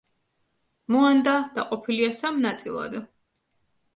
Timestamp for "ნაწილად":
2.45-2.95